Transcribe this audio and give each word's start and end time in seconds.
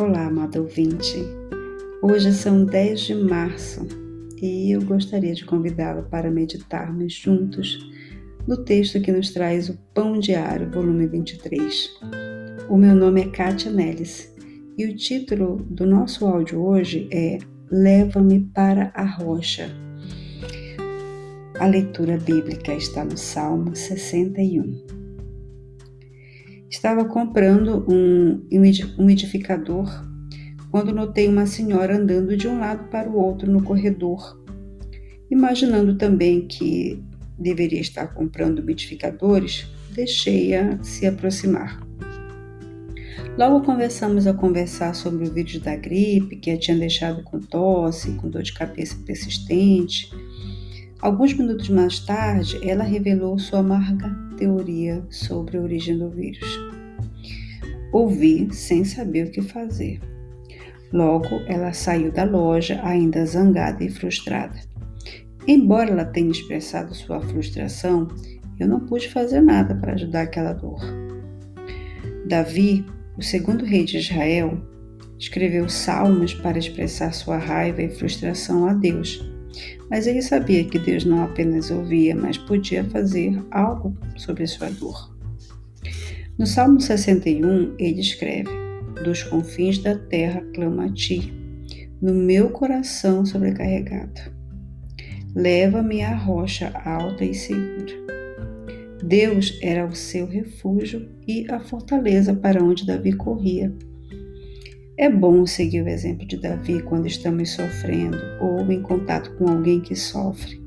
Olá, 0.00 0.28
amado 0.28 0.62
ouvinte. 0.62 1.18
Hoje 2.00 2.32
são 2.32 2.64
10 2.64 3.00
de 3.00 3.14
março 3.16 3.86
e 4.40 4.74
eu 4.74 4.80
gostaria 4.82 5.34
de 5.34 5.44
convidá-lo 5.44 6.04
para 6.04 6.30
meditarmos 6.30 7.12
juntos 7.12 7.78
no 8.48 8.64
texto 8.64 8.98
que 9.02 9.12
nos 9.12 9.30
traz 9.30 9.68
o 9.68 9.76
Pão 9.92 10.18
Diário, 10.18 10.70
volume 10.70 11.06
23. 11.06 11.98
O 12.70 12.78
meu 12.78 12.94
nome 12.94 13.20
é 13.20 13.28
Kátia 13.28 13.70
Nelis 13.70 14.34
e 14.78 14.86
o 14.86 14.96
título 14.96 15.56
do 15.68 15.84
nosso 15.84 16.26
áudio 16.26 16.64
hoje 16.64 17.06
é 17.12 17.36
Leva-me 17.70 18.40
para 18.54 18.90
a 18.94 19.04
Rocha. 19.04 19.68
A 21.58 21.66
leitura 21.66 22.16
bíblica 22.16 22.72
está 22.72 23.04
no 23.04 23.18
Salmo 23.18 23.76
61. 23.76 24.99
Estava 26.70 27.04
comprando 27.04 27.84
um, 27.90 28.46
um 28.96 29.10
edificador 29.10 30.08
quando 30.70 30.94
notei 30.94 31.26
uma 31.26 31.44
senhora 31.44 31.96
andando 31.96 32.36
de 32.36 32.46
um 32.46 32.60
lado 32.60 32.88
para 32.90 33.10
o 33.10 33.16
outro 33.16 33.50
no 33.50 33.60
corredor. 33.62 34.40
Imaginando 35.28 35.96
também 35.96 36.46
que 36.46 37.02
deveria 37.36 37.80
estar 37.80 38.06
comprando 38.14 38.60
umidificadores, 38.60 39.66
deixei-a 39.92 40.80
se 40.82 41.06
aproximar. 41.06 41.80
Logo 43.36 43.64
começamos 43.64 44.26
a 44.26 44.34
conversar 44.34 44.94
sobre 44.94 45.26
o 45.26 45.32
vírus 45.32 45.58
da 45.58 45.74
gripe, 45.74 46.36
que 46.36 46.50
a 46.50 46.58
tinha 46.58 46.76
deixado 46.76 47.22
com 47.24 47.40
tosse, 47.40 48.12
com 48.12 48.28
dor 48.28 48.42
de 48.42 48.52
cabeça 48.52 48.96
persistente. 49.04 50.10
Alguns 51.02 51.32
minutos 51.32 51.70
mais 51.70 51.98
tarde, 52.00 52.60
ela 52.62 52.84
revelou 52.84 53.38
sua 53.38 53.60
amarga 53.60 54.14
teoria 54.36 55.02
sobre 55.08 55.56
a 55.56 55.62
origem 55.62 55.96
do 55.96 56.10
vírus. 56.10 56.60
Ouvi 57.90 58.52
sem 58.52 58.84
saber 58.84 59.26
o 59.26 59.30
que 59.30 59.40
fazer. 59.40 59.98
Logo, 60.92 61.40
ela 61.46 61.72
saiu 61.72 62.12
da 62.12 62.24
loja, 62.24 62.80
ainda 62.84 63.24
zangada 63.24 63.82
e 63.82 63.88
frustrada. 63.88 64.58
Embora 65.48 65.90
ela 65.90 66.04
tenha 66.04 66.30
expressado 66.30 66.94
sua 66.94 67.18
frustração, 67.22 68.06
eu 68.58 68.68
não 68.68 68.80
pude 68.80 69.08
fazer 69.08 69.40
nada 69.40 69.74
para 69.74 69.94
ajudar 69.94 70.22
aquela 70.22 70.52
dor. 70.52 70.80
Davi, 72.26 72.84
o 73.16 73.22
segundo 73.22 73.64
rei 73.64 73.86
de 73.86 73.96
Israel, 73.96 74.60
escreveu 75.18 75.66
salmos 75.66 76.34
para 76.34 76.58
expressar 76.58 77.14
sua 77.14 77.38
raiva 77.38 77.80
e 77.80 77.88
frustração 77.88 78.66
a 78.66 78.74
Deus 78.74 79.39
mas 79.88 80.06
ele 80.06 80.22
sabia 80.22 80.64
que 80.64 80.78
Deus 80.78 81.04
não 81.04 81.22
apenas 81.22 81.70
ouvia, 81.70 82.14
mas 82.14 82.38
podia 82.38 82.84
fazer 82.84 83.42
algo 83.50 83.96
sobre 84.16 84.46
sua 84.46 84.70
dor. 84.70 85.10
No 86.38 86.46
Salmo 86.46 86.80
61, 86.80 87.74
ele 87.78 88.00
escreve: 88.00 88.50
Dos 89.04 89.22
confins 89.22 89.78
da 89.78 89.96
terra 89.96 90.42
clama 90.54 90.86
a 90.86 90.92
ti, 90.92 91.32
no 92.00 92.14
meu 92.14 92.50
coração 92.50 93.26
sobrecarregado. 93.26 94.20
Leva-me 95.34 96.02
à 96.02 96.14
rocha 96.14 96.72
alta 96.84 97.24
e 97.24 97.34
segura. 97.34 98.00
Deus 99.02 99.58
era 99.62 99.86
o 99.86 99.94
seu 99.94 100.26
refúgio 100.26 101.08
e 101.26 101.46
a 101.50 101.58
fortaleza 101.58 102.34
para 102.34 102.62
onde 102.62 102.86
Davi 102.86 103.12
corria 103.12 103.72
é 105.00 105.08
bom 105.08 105.46
seguir 105.46 105.80
o 105.80 105.88
exemplo 105.88 106.26
de 106.26 106.36
Davi 106.36 106.82
quando 106.82 107.06
estamos 107.06 107.52
sofrendo 107.52 108.18
ou 108.38 108.70
em 108.70 108.82
contato 108.82 109.34
com 109.36 109.48
alguém 109.48 109.80
que 109.80 109.96
sofre. 109.96 110.60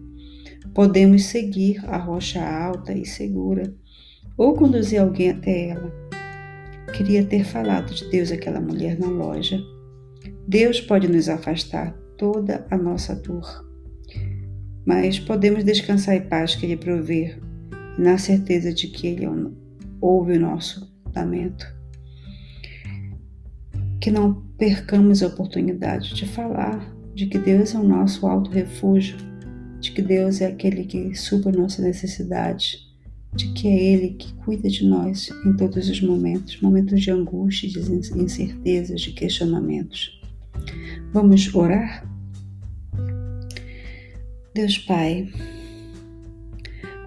Podemos 0.73 1.25
seguir 1.25 1.79
a 1.85 1.97
rocha 1.97 2.43
alta 2.43 2.93
e 2.93 3.05
segura 3.05 3.71
ou 4.35 4.55
conduzir 4.55 4.99
alguém 4.99 5.29
até 5.29 5.69
ela. 5.69 5.93
Queria 6.97 7.23
ter 7.23 7.45
falado 7.45 7.93
de 7.93 8.09
Deus 8.09 8.31
àquela 8.31 8.59
mulher 8.59 8.99
na 8.99 9.05
loja. 9.05 9.61
Deus 10.47 10.81
pode 10.81 11.07
nos 11.07 11.29
afastar 11.29 11.95
toda 12.17 12.65
a 12.71 12.75
nossa 12.75 13.13
dor, 13.13 13.63
mas 14.83 15.19
podemos 15.19 15.63
descansar 15.63 16.15
em 16.15 16.21
paz 16.21 16.55
que 16.55 16.65
Ele 16.65 16.77
provê, 16.77 17.37
na 17.99 18.17
certeza 18.17 18.73
de 18.73 18.87
que 18.87 19.05
Ele 19.05 19.27
ouve 20.01 20.37
o 20.37 20.39
nosso 20.39 20.91
lamento 21.15 21.82
que 24.03 24.11
não 24.11 24.33
percamos 24.57 25.23
a 25.23 25.27
oportunidade 25.27 26.13
de 26.13 26.25
falar 26.25 26.93
de 27.15 27.25
que 27.25 27.37
Deus 27.37 27.73
é 27.73 27.79
o 27.79 27.87
nosso 27.87 28.27
alto 28.27 28.51
refúgio, 28.51 29.15
de 29.79 29.93
que 29.93 30.01
Deus 30.01 30.41
é 30.41 30.47
aquele 30.47 30.83
que 30.83 31.15
supra 31.15 31.53
nossa 31.53 31.81
necessidade, 31.81 32.79
de 33.33 33.53
que 33.53 33.65
é 33.65 33.81
Ele 33.81 34.09
que 34.09 34.33
cuida 34.33 34.67
de 34.67 34.85
nós 34.85 35.29
em 35.45 35.55
todos 35.55 35.89
os 35.89 36.01
momentos, 36.01 36.59
momentos 36.59 37.01
de 37.01 37.11
angústia, 37.11 37.69
de 37.69 37.79
incertezas, 38.21 38.99
de 38.99 39.13
questionamentos. 39.13 40.21
Vamos 41.13 41.55
orar? 41.55 42.05
Deus 44.53 44.77
Pai, 44.79 45.31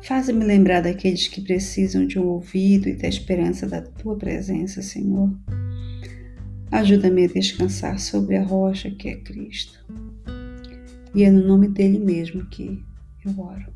faz-me 0.01 0.43
lembrar 0.43 0.81
daqueles 0.81 1.29
que 1.29 1.43
precisam 1.43 2.07
de 2.07 2.19
um 2.19 2.27
ouvido 2.27 2.89
e 2.89 2.97
da 2.97 3.07
esperança 3.07 3.67
da 3.67 3.83
Tua 3.83 4.17
presença, 4.17 4.81
Senhor. 4.81 5.31
Ajuda-me 6.77 7.25
a 7.25 7.29
descansar 7.29 7.99
sobre 7.99 8.37
a 8.37 8.45
rocha 8.45 8.91
que 8.91 9.09
é 9.09 9.17
Cristo. 9.17 9.83
E 11.15 11.25
é 11.25 11.31
no 11.31 11.43
nome 11.43 11.69
dele 11.69 11.99
mesmo 11.99 12.45
que 12.51 12.85
eu 13.25 13.41
oro. 13.41 13.73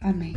Amém. 0.00 0.34